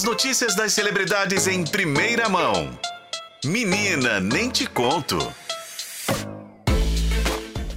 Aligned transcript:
As 0.00 0.04
notícias 0.04 0.54
das 0.56 0.72
celebridades 0.72 1.46
em 1.46 1.62
primeira 1.62 2.26
mão. 2.26 2.70
Menina, 3.44 4.18
nem 4.18 4.48
te 4.48 4.66
conto. 4.66 5.18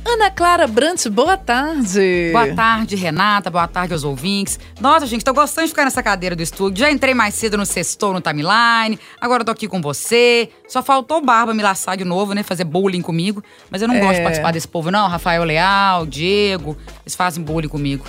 Ana 0.05 0.31
Clara 0.31 0.65
Brant, 0.65 1.05
boa 1.09 1.35
tarde. 1.35 2.29
Boa 2.31 2.55
tarde, 2.55 2.95
Renata. 2.95 3.49
Boa 3.49 3.67
tarde 3.67 3.91
aos 3.91 4.05
ouvintes. 4.05 4.57
Nossa, 4.79 5.05
gente, 5.05 5.25
tô 5.25 5.33
gostando 5.33 5.67
de 5.67 5.71
ficar 5.73 5.83
nessa 5.83 6.01
cadeira 6.01 6.33
do 6.33 6.41
estúdio. 6.41 6.79
Já 6.79 6.89
entrei 6.89 7.13
mais 7.13 7.35
cedo 7.35 7.57
no 7.57 7.65
sextou, 7.65 8.13
no 8.13 8.21
timeline. 8.21 8.97
Agora 9.19 9.43
tô 9.43 9.51
aqui 9.51 9.67
com 9.67 9.81
você. 9.81 10.49
Só 10.69 10.81
faltou 10.81 11.17
o 11.17 11.21
Barba 11.25 11.53
me 11.53 11.61
laçar 11.61 11.97
de 11.97 12.05
novo, 12.05 12.31
né? 12.33 12.41
Fazer 12.41 12.63
bullying 12.63 13.01
comigo. 13.01 13.43
Mas 13.69 13.81
eu 13.81 13.87
não 13.89 13.95
É. 13.95 13.99
gosto 13.99 14.15
de 14.15 14.21
participar 14.21 14.53
desse 14.53 14.67
povo, 14.69 14.89
não. 14.89 15.09
Rafael 15.09 15.43
Leal, 15.43 16.05
Diego. 16.05 16.77
Eles 17.03 17.15
fazem 17.15 17.43
bullying 17.43 17.67
comigo. 17.67 18.05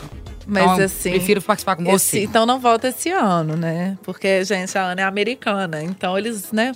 Mas 0.46 0.62
Então, 0.64 0.84
assim. 0.84 1.10
Prefiro 1.10 1.40
participar 1.42 1.76
com 1.76 1.82
esse- 1.94 2.10
você. 2.10 2.22
então 2.24 2.44
não 2.46 2.58
volta 2.60 2.88
esse 2.88 3.10
ano, 3.10 3.56
né? 3.56 3.96
Porque, 4.02 4.44
gente, 4.44 4.76
a 4.76 4.82
Ana 4.82 5.00
é 5.02 5.04
americana. 5.04 5.82
Então 5.82 6.16
eles, 6.18 6.52
né? 6.52 6.72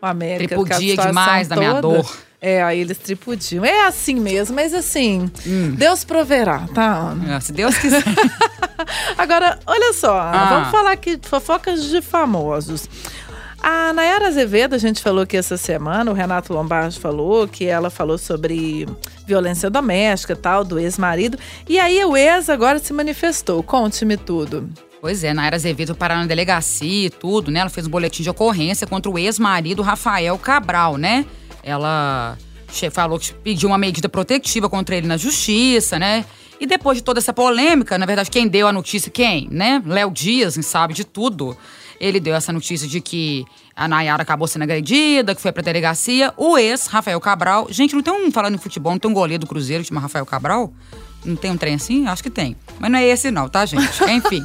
O 0.00 0.06
América. 0.06 0.48
Tripudia 0.56 0.94
aquela 0.94 1.08
situação 1.08 1.10
demais 1.10 1.48
da 1.48 1.56
minha 1.56 1.74
toda. 1.80 1.96
dor. 2.02 2.16
É, 2.40 2.62
aí 2.62 2.78
eles 2.80 2.96
tripudiam. 2.98 3.64
É 3.64 3.86
assim 3.86 4.14
mesmo, 4.14 4.54
mas 4.54 4.72
assim, 4.72 5.28
Deus 5.76 6.04
proverá, 6.04 6.68
tá, 6.72 6.94
Ana? 6.96 7.36
Ah, 7.36 7.40
Se 7.40 7.50
Deus 7.52 7.76
quiser. 7.76 8.04
Agora, 9.18 9.58
olha 9.66 9.92
só, 9.92 10.20
Ana, 10.20 10.42
Ah. 10.42 10.48
vamos 10.50 10.68
falar 10.70 10.92
aqui 10.92 11.16
de 11.16 11.28
fofocas 11.28 11.82
de 11.84 12.00
famosos. 12.00 12.88
A 13.60 13.92
Nayara 13.92 14.28
Azevedo, 14.28 14.74
a 14.74 14.78
gente 14.78 15.02
falou 15.02 15.26
que 15.26 15.36
essa 15.36 15.56
semana, 15.56 16.10
o 16.10 16.14
Renato 16.14 16.52
Lombardi 16.52 16.98
falou 16.98 17.48
que 17.48 17.64
ela 17.64 17.90
falou 17.90 18.16
sobre 18.16 18.86
violência 19.26 19.68
doméstica 19.68 20.36
tal, 20.36 20.62
do 20.62 20.78
ex-marido. 20.78 21.36
E 21.68 21.78
aí 21.78 22.02
o 22.04 22.16
ex 22.16 22.48
agora 22.48 22.78
se 22.78 22.92
manifestou. 22.92 23.62
Conte-me 23.62 24.16
tudo. 24.16 24.68
Pois 25.00 25.22
é, 25.22 25.34
Naira 25.34 25.56
Azevedo 25.56 25.94
parar 25.94 26.16
na 26.16 26.26
delegacia 26.26 27.06
e 27.06 27.10
tudo, 27.10 27.50
né? 27.50 27.60
Ela 27.60 27.70
fez 27.70 27.86
um 27.86 27.90
boletim 27.90 28.22
de 28.22 28.30
ocorrência 28.30 28.86
contra 28.86 29.10
o 29.10 29.18
ex-marido 29.18 29.82
Rafael 29.82 30.36
Cabral, 30.38 30.96
né? 30.96 31.24
Ela 31.62 32.36
falou 32.92 33.18
que 33.18 33.32
pediu 33.32 33.68
uma 33.68 33.78
medida 33.78 34.08
protetiva 34.08 34.68
contra 34.68 34.96
ele 34.96 35.06
na 35.06 35.16
justiça, 35.16 35.98
né? 35.98 36.24
E 36.60 36.66
depois 36.66 36.98
de 36.98 37.04
toda 37.04 37.20
essa 37.20 37.32
polêmica, 37.32 37.96
na 37.96 38.06
verdade, 38.06 38.30
quem 38.30 38.48
deu 38.48 38.66
a 38.66 38.72
notícia, 38.72 39.10
quem, 39.10 39.48
né? 39.50 39.80
Léo 39.86 40.10
Dias, 40.10 40.58
sabe 40.62 40.92
de 40.92 41.04
tudo. 41.04 41.56
Ele 42.00 42.20
deu 42.20 42.34
essa 42.34 42.52
notícia 42.52 42.86
de 42.86 43.00
que 43.00 43.44
a 43.74 43.86
Nayara 43.88 44.22
acabou 44.22 44.46
sendo 44.48 44.62
agredida, 44.62 45.34
que 45.34 45.40
foi 45.40 45.52
pra 45.52 45.62
delegacia. 45.62 46.32
O 46.36 46.58
ex, 46.58 46.86
Rafael 46.86 47.20
Cabral. 47.20 47.66
Gente, 47.70 47.94
não 47.94 48.02
tem 48.02 48.12
um, 48.12 48.30
falando 48.30 48.54
em 48.54 48.58
futebol, 48.58 48.92
não 48.92 48.98
tem 48.98 49.10
um 49.10 49.14
goleiro 49.14 49.40
do 49.42 49.46
Cruzeiro 49.46 49.82
que 49.82 49.88
chama 49.88 50.00
Rafael 50.00 50.26
Cabral? 50.26 50.72
Não 51.24 51.36
tem 51.36 51.50
um 51.50 51.56
trem 51.56 51.74
assim? 51.74 52.06
Acho 52.06 52.22
que 52.22 52.30
tem. 52.30 52.56
Mas 52.78 52.90
não 52.90 52.98
é 52.98 53.04
esse 53.04 53.30
não, 53.30 53.48
tá, 53.48 53.66
gente? 53.66 53.88
Enfim. 54.10 54.44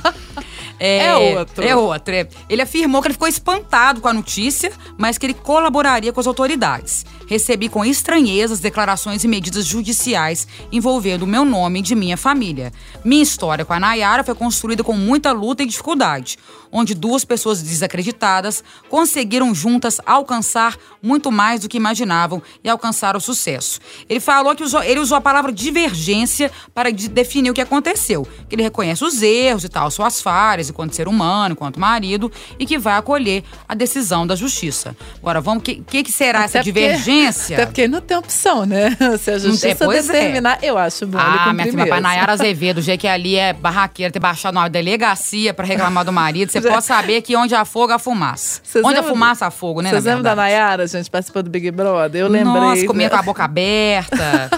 É 0.85 1.15
outro. 1.39 1.63
É 1.63 1.75
outro. 1.75 2.13
é. 2.13 2.27
Ele 2.49 2.61
afirmou 2.61 3.01
que 3.01 3.07
ele 3.07 3.13
ficou 3.13 3.27
espantado 3.27 4.01
com 4.01 4.07
a 4.07 4.13
notícia, 4.13 4.71
mas 4.97 5.17
que 5.17 5.25
ele 5.25 5.33
colaboraria 5.33 6.11
com 6.11 6.19
as 6.19 6.27
autoridades. 6.27 7.05
Recebi 7.27 7.69
com 7.69 7.85
estranheza 7.85 8.53
as 8.53 8.59
declarações 8.59 9.23
e 9.23 9.27
medidas 9.27 9.65
judiciais 9.65 10.47
envolvendo 10.71 11.23
o 11.23 11.27
meu 11.27 11.45
nome 11.45 11.79
e 11.79 11.81
de 11.81 11.95
minha 11.95 12.17
família. 12.17 12.71
Minha 13.03 13.23
história 13.23 13.63
com 13.65 13.73
a 13.73 13.79
Nayara 13.79 14.23
foi 14.23 14.35
construída 14.35 14.83
com 14.83 14.93
muita 14.93 15.31
luta 15.31 15.63
e 15.63 15.65
dificuldade, 15.65 16.37
onde 16.71 16.93
duas 16.93 17.23
pessoas 17.23 17.61
desacreditadas 17.61 18.63
conseguiram 18.89 19.53
juntas 19.55 19.99
alcançar 20.05 20.75
muito 21.01 21.31
mais 21.31 21.61
do 21.61 21.69
que 21.69 21.77
imaginavam 21.77 22.41
e 22.63 22.69
alcançaram 22.69 23.17
o 23.17 23.21
sucesso. 23.21 23.79
Ele 24.09 24.19
falou 24.19 24.53
que 24.55 24.63
usou, 24.63 24.83
ele 24.83 24.99
usou 24.99 25.17
a 25.17 25.21
palavra 25.21 25.51
divergência 25.51 26.51
para 26.73 26.91
de- 26.91 27.07
definir 27.07 27.51
o 27.51 27.53
que 27.53 27.61
aconteceu, 27.61 28.27
que 28.49 28.55
ele 28.55 28.63
reconhece 28.63 29.03
os 29.03 29.21
erros 29.21 29.63
e 29.63 29.69
tal, 29.69 29.89
suas 29.89 30.21
falhas 30.21 30.69
enquanto 30.73 30.93
ser 30.95 31.07
humano, 31.07 31.53
enquanto 31.53 31.79
marido 31.79 32.31
e 32.59 32.65
que 32.65 32.77
vai 32.77 32.97
acolher 32.97 33.43
a 33.67 33.73
decisão 33.75 34.25
da 34.27 34.35
justiça. 34.35 34.95
Agora, 35.19 35.39
vamos, 35.39 35.61
o 35.61 35.63
que, 35.63 35.75
que, 35.75 36.03
que 36.03 36.11
será 36.11 36.43
essa 36.43 36.59
Até 36.59 36.69
porque- 36.71 36.71
divergência? 36.81 37.55
Até 37.57 37.65
porque 37.65 37.87
não 37.87 38.01
tem 38.01 38.17
opção, 38.17 38.65
né? 38.65 38.97
Se 39.19 39.31
a 39.31 39.37
justiça 39.39 39.85
pois 39.85 40.09
é. 40.09 40.13
determinar, 40.13 40.59
eu 40.61 40.77
acho 40.77 41.05
bom 41.07 41.17
Ah, 41.19 41.53
minha 41.53 41.67
filha, 41.67 41.85
pra 41.85 42.01
Nayara 42.01 42.33
Azevedo, 42.33 42.79
o 42.79 42.81
jeito 42.81 43.01
que 43.01 43.07
ali 43.07 43.35
é 43.35 43.53
barraqueira, 43.53 44.11
ter 44.11 44.19
baixado 44.19 44.57
uma 44.57 44.67
delegacia 44.69 45.53
pra 45.53 45.65
reclamar 45.65 46.03
do 46.03 46.11
marido, 46.11 46.51
você 46.51 46.59
pode 46.61 46.83
saber 46.83 47.21
que 47.21 47.35
onde 47.35 47.53
há 47.55 47.63
fogo, 47.63 47.93
há 47.93 47.99
fumaça. 47.99 48.59
Vocês 48.63 48.83
onde 48.83 48.97
há 48.97 49.03
fumaça, 49.03 49.45
há 49.45 49.51
fogo, 49.51 49.81
né? 49.81 49.89
Vocês 49.91 50.03
lembram 50.05 50.23
da? 50.23 50.35
Nayara, 50.35 50.87
gente, 50.87 51.09
participou 51.09 51.43
do 51.43 51.49
Big 51.49 51.69
Brother? 51.71 52.21
Eu 52.21 52.27
lembrei. 52.27 52.61
Nossa, 52.61 52.85
comia 52.87 53.05
né? 53.05 53.09
com 53.09 53.15
a 53.17 53.21
boca 53.21 53.43
aberta. 53.43 54.49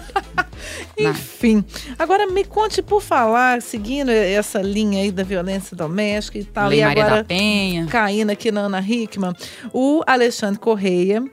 Na- 1.00 1.09
Enfim, 1.11 1.63
agora 2.00 2.25
me 2.28 2.44
conte 2.44 2.81
por 2.81 3.01
falar, 3.01 3.61
seguindo 3.61 4.09
essa 4.09 4.61
linha 4.61 5.01
aí 5.01 5.11
da 5.11 5.23
violência 5.23 5.75
doméstica 5.75 6.38
e 6.38 6.44
tal, 6.45 6.69
Lei 6.69 6.79
e 6.79 6.85
Maria 6.85 7.03
agora 7.03 7.17
da 7.22 7.23
Penha. 7.25 7.85
caindo 7.88 8.29
aqui 8.29 8.51
na 8.51 8.61
Ana 8.61 8.79
Hickman, 8.81 9.34
o 9.73 10.01
Alexandre 10.07 10.59
Correia, 10.59 11.23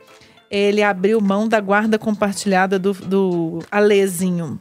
ele 0.51 0.83
abriu 0.83 1.21
mão 1.21 1.49
da 1.49 1.61
guarda 1.61 1.99
compartilhada 1.99 2.79
do, 2.79 2.93
do 2.93 3.59
Alezinho. 3.71 4.61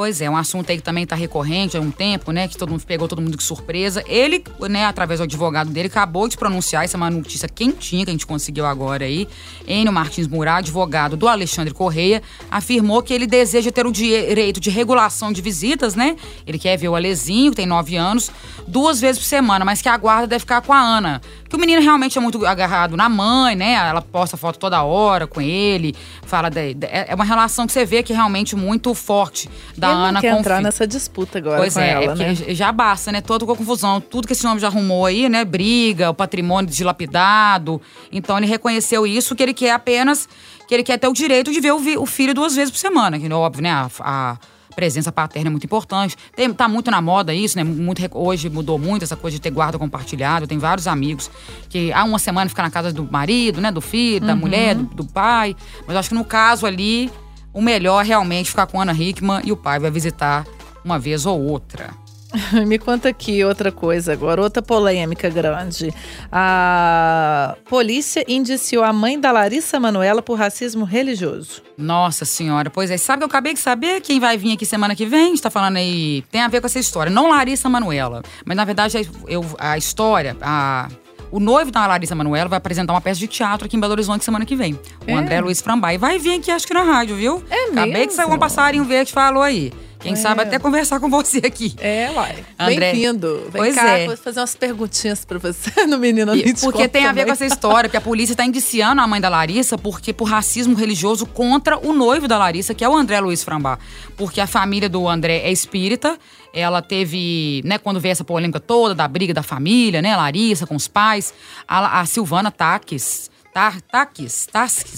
Pois 0.00 0.22
é, 0.22 0.30
um 0.30 0.36
assunto 0.38 0.70
aí 0.70 0.78
que 0.78 0.82
também 0.82 1.04
tá 1.04 1.14
recorrente 1.14 1.76
há 1.76 1.80
um 1.80 1.90
tempo, 1.90 2.32
né? 2.32 2.48
Que 2.48 2.56
todo 2.56 2.70
mundo 2.70 2.82
pegou 2.86 3.06
todo 3.06 3.20
mundo 3.20 3.36
de 3.36 3.42
surpresa. 3.42 4.02
Ele, 4.06 4.42
né, 4.70 4.86
através 4.86 5.20
do 5.20 5.24
advogado 5.24 5.68
dele, 5.68 5.88
acabou 5.88 6.26
de 6.26 6.38
pronunciar, 6.38 6.86
isso 6.86 6.96
é 6.96 6.98
uma 6.98 7.10
notícia 7.10 7.46
quentinha 7.46 8.06
que 8.06 8.10
a 8.10 8.14
gente 8.14 8.26
conseguiu 8.26 8.64
agora 8.64 9.04
aí. 9.04 9.28
Enio 9.66 9.92
Martins 9.92 10.26
Murá, 10.26 10.56
advogado 10.56 11.18
do 11.18 11.28
Alexandre 11.28 11.74
Correia, 11.74 12.22
afirmou 12.50 13.02
que 13.02 13.12
ele 13.12 13.26
deseja 13.26 13.70
ter 13.70 13.86
o 13.86 13.92
direito 13.92 14.58
de 14.58 14.70
regulação 14.70 15.34
de 15.34 15.42
visitas, 15.42 15.94
né? 15.94 16.16
Ele 16.46 16.58
quer 16.58 16.78
ver 16.78 16.88
o 16.88 16.96
Alezinho, 16.96 17.50
que 17.50 17.56
tem 17.56 17.66
nove 17.66 17.94
anos, 17.96 18.30
duas 18.66 19.02
vezes 19.02 19.20
por 19.20 19.28
semana, 19.28 19.66
mas 19.66 19.82
que 19.82 19.88
a 19.90 19.98
guarda 19.98 20.26
deve 20.26 20.40
ficar 20.40 20.62
com 20.62 20.72
a 20.72 20.80
Ana. 20.80 21.20
Que 21.46 21.56
o 21.56 21.58
menino 21.58 21.82
realmente 21.82 22.16
é 22.16 22.20
muito 22.22 22.46
agarrado 22.46 22.96
na 22.96 23.08
mãe, 23.08 23.54
né? 23.54 23.72
Ela 23.72 24.00
posta 24.00 24.38
foto 24.38 24.58
toda 24.58 24.82
hora 24.82 25.26
com 25.26 25.42
ele, 25.42 25.94
fala. 26.24 26.48
De, 26.48 26.72
de- 26.72 26.86
é 26.86 27.14
uma 27.14 27.24
relação 27.24 27.66
que 27.66 27.72
você 27.74 27.84
vê 27.84 28.02
que 28.02 28.14
é 28.14 28.16
realmente 28.16 28.56
muito 28.56 28.94
forte 28.94 29.50
da 29.76 29.89
Ana 29.90 30.12
não 30.12 30.20
quer 30.20 30.38
entrar 30.38 30.60
nessa 30.60 30.86
disputa 30.86 31.38
agora 31.38 31.58
Pois 31.58 31.74
com 31.74 31.80
é, 31.80 31.90
ela, 31.90 32.12
é 32.12 32.14
né? 32.14 32.34
já 32.34 32.72
basta, 32.72 33.12
né? 33.12 33.20
Toda 33.20 33.44
com 33.44 33.52
a 33.52 33.56
confusão, 33.56 34.00
tudo 34.00 34.26
que 34.26 34.32
esse 34.32 34.46
homem 34.46 34.58
já 34.58 34.68
arrumou 34.68 35.06
aí, 35.06 35.28
né? 35.28 35.44
Briga, 35.44 36.10
o 36.10 36.14
patrimônio 36.14 36.70
dilapidado. 36.70 37.80
Então 38.10 38.36
ele 38.38 38.46
reconheceu 38.46 39.06
isso, 39.06 39.34
que 39.34 39.42
ele 39.42 39.54
quer 39.54 39.72
apenas, 39.72 40.28
que 40.66 40.74
ele 40.74 40.82
quer 40.82 40.98
ter 40.98 41.08
o 41.08 41.12
direito 41.12 41.52
de 41.52 41.60
ver 41.60 41.72
o, 41.72 42.02
o 42.02 42.06
filho 42.06 42.34
duas 42.34 42.54
vezes 42.54 42.70
por 42.70 42.78
semana, 42.78 43.18
que 43.18 43.32
óbvio, 43.32 43.62
né? 43.62 43.70
A, 43.70 43.90
a 44.00 44.38
presença 44.74 45.12
paterna 45.12 45.48
é 45.48 45.50
muito 45.50 45.64
importante. 45.64 46.16
Tem, 46.34 46.52
tá 46.52 46.68
muito 46.68 46.90
na 46.90 47.02
moda 47.02 47.34
isso, 47.34 47.56
né? 47.56 47.64
Muito, 47.64 48.02
hoje 48.12 48.48
mudou 48.48 48.78
muito 48.78 49.02
essa 49.02 49.16
coisa 49.16 49.36
de 49.36 49.40
ter 49.40 49.50
guarda 49.50 49.78
compartilhada. 49.78 50.46
Tem 50.46 50.58
vários 50.58 50.86
amigos 50.86 51.30
que 51.68 51.92
há 51.92 52.04
uma 52.04 52.18
semana 52.18 52.48
fica 52.48 52.62
na 52.62 52.70
casa 52.70 52.92
do 52.92 53.04
marido, 53.10 53.60
né? 53.60 53.70
Do 53.70 53.80
filho, 53.80 54.24
da 54.24 54.34
mulher, 54.34 54.74
do, 54.74 54.84
do 54.84 55.04
pai. 55.04 55.54
Mas 55.86 55.96
acho 55.96 56.08
que 56.10 56.14
no 56.14 56.24
caso 56.24 56.66
ali, 56.66 57.10
o 57.52 57.60
melhor 57.60 58.04
é 58.04 58.08
realmente 58.08 58.50
ficar 58.50 58.66
com 58.66 58.80
Ana 58.80 58.92
Hickman 58.92 59.40
e 59.44 59.52
o 59.52 59.56
pai 59.56 59.78
vai 59.78 59.90
visitar 59.90 60.46
uma 60.84 60.98
vez 60.98 61.26
ou 61.26 61.40
outra. 61.40 61.90
Me 62.66 62.78
conta 62.78 63.08
aqui 63.08 63.44
outra 63.44 63.72
coisa 63.72 64.12
agora, 64.12 64.40
outra 64.40 64.62
polêmica 64.62 65.28
grande. 65.28 65.92
A 66.30 67.56
polícia 67.68 68.24
indiciou 68.28 68.84
a 68.84 68.92
mãe 68.92 69.18
da 69.18 69.32
Larissa 69.32 69.80
Manoela 69.80 70.22
por 70.22 70.38
racismo 70.38 70.84
religioso. 70.84 71.62
Nossa 71.76 72.24
senhora, 72.24 72.70
pois 72.70 72.90
é. 72.90 72.96
Sabe 72.96 73.20
que 73.20 73.24
eu 73.24 73.28
acabei 73.28 73.54
de 73.54 73.60
saber 73.60 74.00
quem 74.00 74.20
vai 74.20 74.36
vir 74.36 74.52
aqui 74.52 74.64
semana 74.64 74.94
que 74.94 75.06
vem? 75.06 75.26
A 75.26 75.28
gente 75.28 75.42
tá 75.42 75.50
falando 75.50 75.76
aí. 75.76 76.22
Tem 76.30 76.40
a 76.40 76.48
ver 76.48 76.60
com 76.60 76.66
essa 76.66 76.78
história. 76.78 77.10
Não 77.10 77.28
Larissa 77.30 77.68
Manuela. 77.68 78.22
Mas 78.44 78.56
na 78.56 78.64
verdade, 78.64 79.08
eu, 79.26 79.44
a 79.58 79.76
história. 79.76 80.36
A, 80.40 80.88
o 81.30 81.38
noivo 81.40 81.70
da 81.70 81.86
Larissa 81.86 82.14
Manuela 82.14 82.48
vai 82.48 82.56
apresentar 82.58 82.92
uma 82.92 83.00
peça 83.00 83.20
de 83.20 83.26
teatro 83.28 83.66
aqui 83.66 83.76
em 83.76 83.80
Belo 83.80 83.92
Horizonte 83.92 84.24
semana 84.24 84.44
que 84.44 84.56
vem. 84.56 84.74
O 84.74 84.78
É? 85.10 85.14
André 85.14 85.40
Luiz 85.40 85.60
Frambay 85.60 85.96
vai 85.98 86.18
vir 86.18 86.38
aqui, 86.38 86.50
acho 86.50 86.66
que 86.66 86.74
na 86.74 86.82
rádio, 86.82 87.16
viu? 87.16 87.42
É 87.50 87.64
Acabei 87.70 88.06
que 88.06 88.12
saiu 88.12 88.26
um 88.28 88.30
mesmo? 88.30 88.40
passarinho 88.40 88.84
verde 88.84 89.12
falou 89.12 89.42
aí. 89.42 89.72
Quem 90.00 90.14
É. 90.14 90.16
sabe 90.16 90.40
até 90.42 90.58
conversar 90.58 90.98
com 90.98 91.10
você 91.10 91.38
aqui. 91.44 91.74
É, 91.78 92.10
uai. 92.14 92.42
André. 92.58 92.92
Bem-vindo. 92.92 93.42
Vem 93.52 93.62
Pois 93.62 93.74
cá, 93.74 93.98
é. 93.98 94.06
vou 94.06 94.16
fazer 94.16 94.40
umas 94.40 94.56
perguntinhas 94.56 95.24
pra 95.26 95.38
você 95.38 95.70
no 95.86 95.98
Menino 95.98 96.34
E- 96.34 96.54
porque 96.54 96.88
tem 96.88 97.04
a 97.04 97.12
ver 97.12 97.26
com 97.26 97.32
essa 97.32 97.44
história, 97.44 97.88
que 97.88 97.96
a 97.96 98.00
polícia 98.00 98.32
está 98.32 98.44
indiciando 98.44 99.00
a 99.02 99.06
mãe 99.06 99.20
da 99.20 99.28
Larissa 99.28 99.76
porque 99.76 100.12
por 100.14 100.24
racismo 100.24 100.74
religioso 100.74 101.26
contra 101.26 101.76
o 101.78 101.92
noivo 101.92 102.26
da 102.26 102.38
Larissa, 102.38 102.72
que 102.74 102.82
é 102.82 102.88
o 102.88 102.96
André 102.96 103.20
Luiz 103.20 103.44
Frambá. 103.44 103.78
Porque 104.16 104.40
a 104.40 104.46
família 104.46 104.88
do 104.88 105.06
André 105.06 105.38
é 105.44 105.52
espírita, 105.52 106.18
ela 106.52 106.80
teve, 106.80 107.60
né, 107.64 107.76
quando 107.78 108.00
veio 108.00 108.12
essa 108.12 108.24
polêmica 108.24 108.58
toda 108.58 108.94
da 108.94 109.06
briga 109.06 109.34
da 109.34 109.42
família, 109.42 110.00
né, 110.00 110.16
Larissa 110.16 110.66
com 110.66 110.74
os 110.76 110.88
pais, 110.88 111.32
a, 111.68 112.00
a 112.00 112.06
Silvana 112.06 112.50
Taques. 112.50 113.29
Tar, 113.52 113.80
Tasques, 113.80 114.46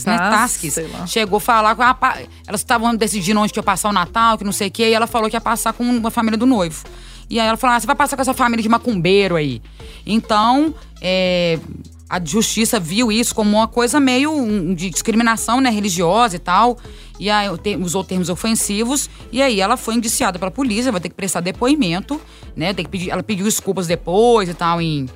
né? 0.04 0.19
Tas, 0.19 0.31
Tasques. 0.31 0.75
sei 0.75 0.87
lá. 0.88 1.06
Chegou 1.06 1.38
a 1.38 1.40
falar 1.40 1.75
com 1.75 1.82
a. 1.82 2.19
Elas 2.46 2.60
estavam 2.60 2.94
decidindo 2.94 3.40
onde 3.40 3.52
que 3.52 3.58
ia 3.58 3.62
passar 3.62 3.88
o 3.88 3.93
Natal, 3.93 4.37
que 4.37 4.44
não 4.44 4.52
sei 4.52 4.69
o 4.69 4.70
quê, 4.70 4.90
e 4.90 4.93
ela 4.93 5.06
falou 5.06 5.31
que 5.31 5.37
ia 5.37 5.40
passar 5.40 5.72
com 5.72 6.06
a 6.06 6.10
família 6.10 6.37
do 6.37 6.46
noivo. 6.46 6.84
E 7.31 7.40
aí 7.40 7.46
ela 7.46 7.56
falou: 7.56 7.76
ah, 7.76 7.81
você 7.81 7.87
vai 7.87 7.96
passar 7.96 8.16
com 8.16 8.22
essa 8.22 8.34
família 8.34 8.62
de 8.62 8.69
macumbeiro 8.69 9.37
aí. 9.37 9.62
Então, 10.04 10.75
é, 11.00 11.58
a 12.12 12.22
justiça 12.22 12.78
viu 12.78 13.10
isso 13.10 13.34
como 13.34 13.56
uma 13.56 13.66
coisa 13.66 13.99
meio 13.99 14.75
de 14.75 14.90
discriminação 14.90 15.62
né, 15.62 15.70
religiosa 15.70 16.37
e 16.37 16.38
tal. 16.38 16.76
E 17.19 17.31
aí 17.31 17.48
usou 17.81 18.05
termos 18.05 18.28
ofensivos. 18.28 19.08
E 19.32 19.40
aí 19.40 19.62
ela 19.62 19.78
foi 19.78 19.94
indiciada 19.94 20.38
pela 20.38 20.50
polícia, 20.50 20.93
vai 20.93 21.00
ter 21.00 21.08
que 21.08 21.14
prestar 21.14 21.40
depoimento, 21.40 22.20
né? 22.55 22.75
Tem 22.75 22.84
que 22.84 22.90
pedir, 22.90 23.10
ela 23.10 23.22
pediu 23.22 23.46
desculpas 23.46 23.87
depois 23.87 24.50
e 24.50 24.55
tal, 24.55 24.78
em 24.78 25.08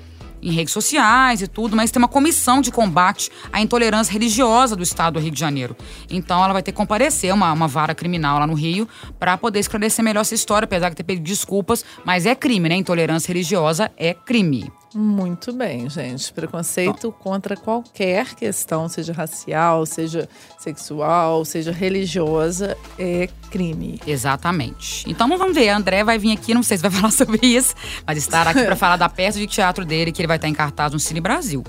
em 0.43 0.53
redes 0.53 0.73
sociais 0.73 1.43
e 1.43 1.49
tudo, 1.49 1.77
mas 1.77 1.91
tem 1.91 2.01
uma 2.01 2.09
comissão 2.09 2.61
de 2.61 2.71
combate 2.71 3.31
à 3.53 3.61
intolerância 3.61 4.13
religiosa 4.13 4.77
do 4.77 4.83
estado 4.83 5.15
do 5.15 5.21
Rio 5.21 5.31
de 5.31 5.41
Janeiro. 5.41 5.77
Então 6.11 6.43
ela 6.43 6.53
vai 6.53 6.63
ter 6.63 6.73
que 6.73 6.77
comparecer 6.77 7.33
uma, 7.33 7.53
uma 7.53 7.69
vara 7.69 7.95
criminal 7.95 8.39
lá 8.39 8.47
no 8.47 8.55
Rio 8.55 8.89
para 9.19 9.37
poder 9.37 9.61
esclarecer 9.61 10.05
melhor 10.05 10.21
essa 10.21 10.35
história, 10.35 10.65
apesar 10.65 10.91
de 10.91 10.97
ter 10.97 11.05
pedido 11.05 11.25
desculpas, 11.25 11.85
mas 12.05 12.27
é 12.27 12.35
crime, 12.35 12.69
né? 12.69 12.77
Intolerância 12.77 13.29
religiosa 13.29 13.91
é 13.97 14.15
crime. 14.15 14.71
Muito 14.97 15.53
bem, 15.53 15.91
gente. 15.91 16.33
Preconceito 16.33 17.13
contra 17.13 17.55
qualquer 17.55 18.35
questão, 18.35 18.89
seja 18.89 19.13
racial, 19.13 19.85
seja 19.85 20.27
sexual, 20.59 21.45
seja 21.45 21.71
religiosa, 21.71 22.75
é 22.99 23.29
crime. 23.51 24.01
Exatamente. 24.07 25.05
Então 25.07 25.29
vamos 25.29 25.55
ver. 25.55 25.69
A 25.69 25.77
André 25.77 26.03
vai 26.03 26.19
vir 26.19 26.33
aqui, 26.33 26.55
não 26.55 26.63
sei 26.63 26.79
se 26.79 26.83
vai 26.83 26.91
falar 26.99 27.11
sobre 27.11 27.47
isso, 27.47 27.75
mas 28.07 28.17
estar 28.17 28.49
aqui 28.49 28.65
para 28.65 28.75
falar 28.77 28.97
da 28.97 29.09
peça 29.09 29.39
de 29.39 29.47
teatro 29.47 29.85
dele, 29.85 30.11
que 30.11 30.23
ele 30.23 30.29
vai 30.29 30.39
estar 30.39 30.49
em 30.49 30.55
cartaz 30.55 30.91
no 30.95 30.99
Cine 30.99 31.21
Brasil. 31.21 31.63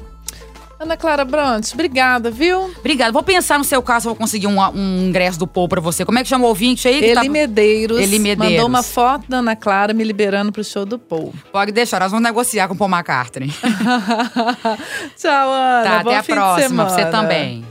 Ana 0.80 0.96
Clara 0.96 1.26
Brandt, 1.26 1.74
obrigada, 1.74 2.30
viu? 2.30 2.72
Obrigada. 2.78 3.12
Vou 3.12 3.24
pensar 3.24 3.58
no 3.58 3.64
seu 3.64 3.82
caso 3.82 4.04
se 4.04 4.08
eu 4.08 4.12
vou 4.12 4.16
conseguir 4.16 4.46
um, 4.46 4.62
um 4.62 5.08
ingresso 5.08 5.40
do 5.40 5.48
Paul 5.48 5.68
pra 5.68 5.82
você. 5.82 6.06
Como 6.06 6.20
é 6.20 6.24
que 6.24 6.30
chama 6.30 6.46
o 6.46 6.48
ouvinte 6.50 6.88
aí? 6.88 7.04
Eli 7.04 7.14
tá... 7.16 7.24
Medeiros. 7.24 8.00
Eli 8.00 8.20
Medeiros. 8.20 8.54
Mandou 8.54 8.68
uma 8.68 8.84
foto 8.84 9.28
da 9.28 9.38
Ana 9.38 9.56
Clara 9.56 9.92
me 9.92 10.04
liberando 10.04 10.52
pro 10.52 10.64
show 10.64 10.86
do 10.86 11.00
Paul. 11.00 11.34
Pode 11.52 11.72
deixar, 11.72 12.00
nós 12.00 12.12
vamos 12.12 12.24
negociar 12.24 12.68
com 12.68 12.76
o 12.76 12.78
Paul 12.78 12.92
McCartney. 12.92 13.50
Tchau, 15.18 15.50
Ana. 15.50 15.84
Tá, 15.84 16.04
Bom 16.04 16.10
até 16.10 16.18
a 16.18 16.24
próxima. 16.24 16.90
Você 16.90 17.06
também. 17.06 17.66